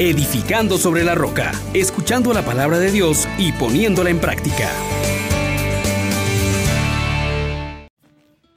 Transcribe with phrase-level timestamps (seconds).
[0.00, 4.70] edificando sobre la roca, escuchando la palabra de Dios y poniéndola en práctica.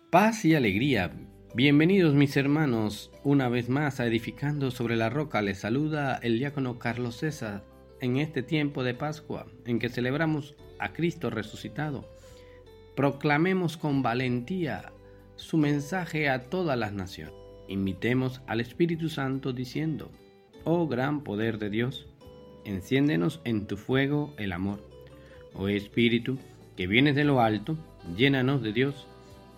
[0.09, 1.11] Paz y alegría.
[1.53, 5.41] Bienvenidos mis hermanos una vez más a Edificando sobre la Roca.
[5.41, 7.61] Les saluda el diácono Carlos César
[7.99, 12.09] en este tiempo de Pascua en que celebramos a Cristo resucitado.
[12.95, 14.93] Proclamemos con valentía
[15.35, 17.35] su mensaje a todas las naciones.
[17.67, 20.09] Invitemos al Espíritu Santo diciendo,
[20.65, 22.05] Oh gran poder de Dios,
[22.65, 24.79] enciéndenos en tu fuego el amor.
[25.53, 26.37] Oh Espíritu,
[26.77, 27.77] que vienes de lo alto,
[28.15, 29.07] llénanos de Dios.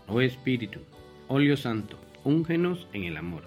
[0.08, 0.80] Oh Espíritu,
[1.27, 3.44] óleo santo, úngenos en el amor.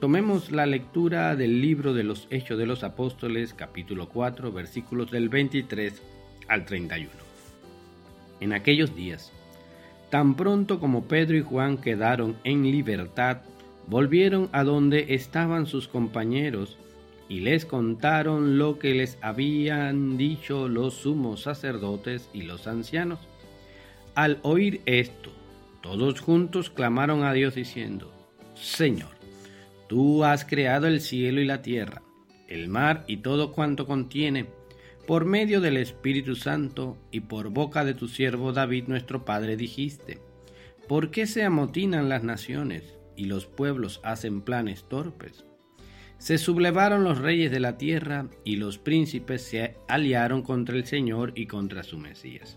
[0.00, 5.28] Tomemos la lectura del libro de los Hechos de los Apóstoles, capítulo 4, versículos del
[5.28, 6.00] 23
[6.48, 7.10] al 31.
[8.40, 9.32] En aquellos días,
[10.14, 13.38] Tan pronto como Pedro y Juan quedaron en libertad,
[13.86, 16.78] volvieron a donde estaban sus compañeros
[17.28, 23.20] y les contaron lo que les habían dicho los sumos sacerdotes y los ancianos.
[24.14, 25.30] Al oír esto,
[25.82, 28.12] todos juntos clamaron a Dios diciendo,
[28.54, 29.10] Señor,
[29.88, 32.02] tú has creado el cielo y la tierra,
[32.48, 34.46] el mar y todo cuanto contiene
[35.06, 40.18] por medio del Espíritu Santo y por boca de tu siervo David nuestro Padre dijiste,
[40.88, 45.44] ¿por qué se amotinan las naciones y los pueblos hacen planes torpes?
[46.18, 51.32] Se sublevaron los reyes de la tierra y los príncipes se aliaron contra el Señor
[51.34, 52.56] y contra su Mesías.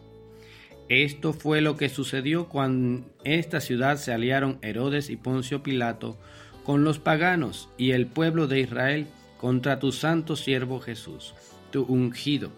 [0.89, 6.17] Esto fue lo que sucedió cuando en esta ciudad se aliaron Herodes y Poncio Pilato
[6.63, 11.33] con los paganos y el pueblo de Israel contra tu santo siervo Jesús
[11.71, 12.51] tu ungido,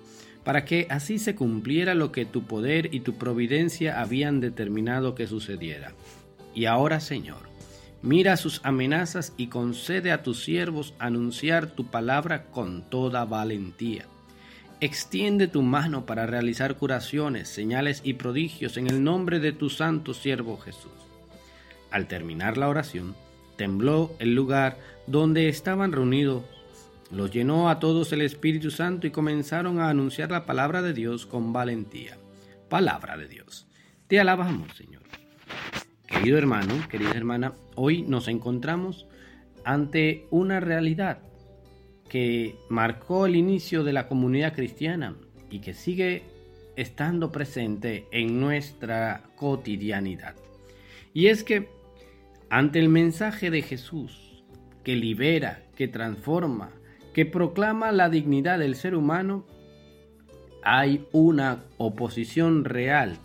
[0.43, 5.27] para que así se cumpliera lo que tu poder y tu providencia habían determinado que
[5.27, 5.93] sucediera.
[6.53, 7.49] Y ahora, Señor,
[8.01, 14.05] mira sus amenazas y concede a tus siervos anunciar tu palabra con toda valentía.
[14.81, 20.13] Extiende tu mano para realizar curaciones, señales y prodigios en el nombre de tu santo
[20.13, 20.91] siervo Jesús.
[21.91, 23.15] Al terminar la oración,
[23.57, 26.43] tembló el lugar donde estaban reunidos
[27.11, 31.25] los llenó a todos el Espíritu Santo y comenzaron a anunciar la palabra de Dios
[31.25, 32.17] con valentía.
[32.69, 33.67] Palabra de Dios.
[34.07, 35.01] Te alabamos, Señor.
[36.09, 39.05] Querido hermano, querida hermana, hoy nos encontramos
[39.63, 41.19] ante una realidad
[42.09, 45.15] que marcó el inicio de la comunidad cristiana
[45.51, 46.23] y que sigue
[46.75, 50.35] estando presente en nuestra cotidianidad.
[51.13, 51.69] Y es que
[52.49, 54.43] ante el mensaje de Jesús,
[54.83, 56.71] que libera, que transforma,
[57.13, 59.45] que proclama la dignidad del ser humano,
[60.63, 63.19] hay una oposición real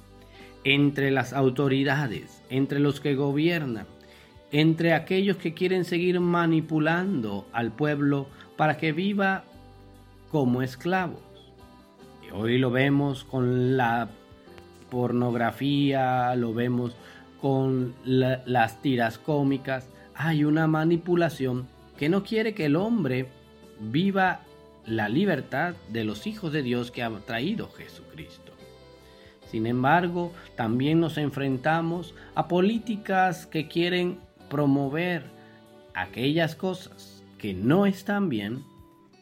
[0.65, 3.87] entre las autoridades, entre los que gobiernan,
[4.51, 8.27] entre aquellos que quieren seguir manipulando al pueblo
[8.57, 9.45] para que viva
[10.31, 11.21] como esclavos.
[12.33, 14.09] Hoy lo vemos con la
[14.91, 16.97] pornografía, lo vemos
[17.41, 19.89] con las tiras cómicas.
[20.15, 23.29] Hay una manipulación que no quiere que el hombre
[23.81, 24.41] viva
[24.87, 28.53] la libertad de los hijos de Dios que ha traído Jesucristo.
[29.54, 34.19] Sin embargo, también nos enfrentamos a políticas que quieren
[34.50, 35.22] promover
[35.94, 38.65] aquellas cosas que no están bien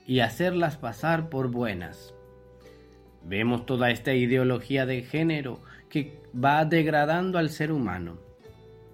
[0.07, 2.15] y hacerlas pasar por buenas.
[3.23, 5.61] Vemos toda esta ideología de género
[5.91, 8.17] que va degradando al ser humano.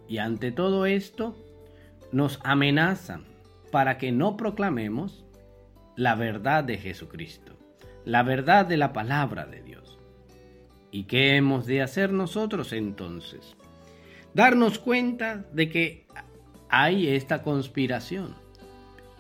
[0.09, 1.37] Y ante todo esto,
[2.11, 3.27] nos amenazan
[3.71, 5.25] para que no proclamemos
[5.95, 7.57] la verdad de Jesucristo,
[8.05, 9.78] la verdad de la palabra de Dios.
[10.91, 13.57] ¿Y qué hemos de hacer nosotros entonces?
[14.35, 16.07] Darnos cuenta de que
[16.69, 18.35] hay esta conspiración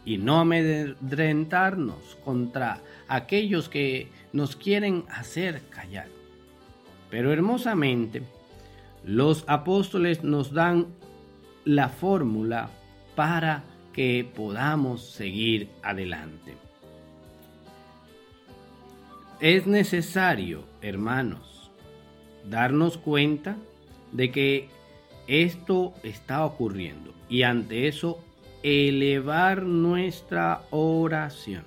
[0.05, 6.09] y no amedrentarnos contra aquellos que nos quieren hacer callar.
[7.11, 8.23] Pero hermosamente,
[9.05, 10.87] los apóstoles nos dan
[11.65, 12.71] la fórmula
[13.15, 16.55] para que podamos seguir adelante.
[19.41, 21.58] Es necesario, hermanos,
[22.49, 23.57] darnos cuenta
[24.13, 24.69] de que
[25.27, 28.19] esto está ocurriendo y ante eso
[28.63, 31.65] elevar nuestra oración.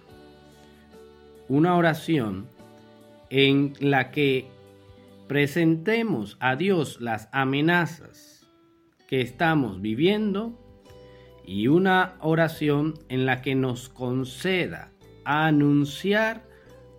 [1.48, 2.48] Una oración
[3.30, 4.48] en la que
[5.28, 8.48] presentemos a Dios las amenazas
[9.08, 10.58] que estamos viviendo
[11.46, 14.92] y una oración en la que nos conceda
[15.26, 16.44] anunciar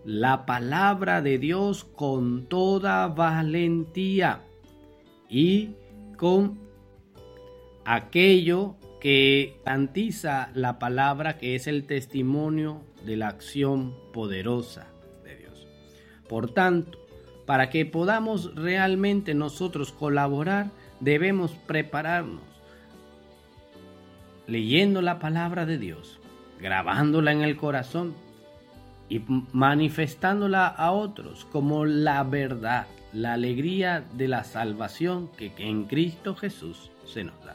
[0.04, 4.42] la palabra de Dios con toda valentía
[5.28, 5.76] y
[6.16, 6.58] con
[7.84, 14.86] aquello que garantiza la palabra que es el testimonio de la acción poderosa
[15.24, 15.66] de Dios.
[16.28, 16.98] Por tanto,
[17.46, 20.70] para que podamos realmente nosotros colaborar,
[21.00, 22.42] debemos prepararnos
[24.46, 26.20] leyendo la palabra de Dios,
[26.60, 28.14] grabándola en el corazón
[29.12, 29.22] y
[29.52, 36.90] manifestándola a otros como la verdad, la alegría de la salvación que, en Cristo Jesús
[37.04, 37.54] se nos da.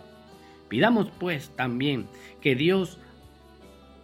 [0.70, 2.06] Pidamos pues también
[2.42, 3.00] que Dios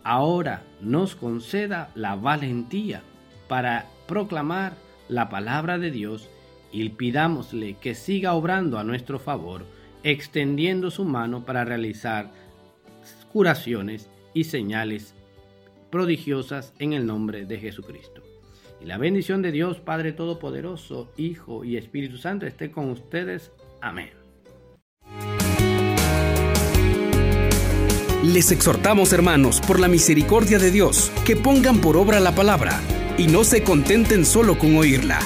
[0.04, 3.04] ahora nos conceda la valentía
[3.48, 4.74] para proclamar
[5.08, 6.32] la palabra de Dios
[6.72, 9.64] y pidámosle que siga obrando a nuestro favor,
[10.02, 12.32] extendiendo su mano para realizar
[13.32, 15.14] curaciones y señales
[15.94, 18.24] prodigiosas en el nombre de Jesucristo.
[18.82, 23.52] Y la bendición de Dios Padre Todopoderoso, Hijo y Espíritu Santo esté con ustedes.
[23.80, 24.10] Amén.
[28.24, 32.82] Les exhortamos, hermanos, por la misericordia de Dios, que pongan por obra la palabra
[33.20, 35.20] y no se contenten solo con oírla.